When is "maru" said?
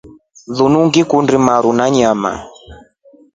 1.45-1.71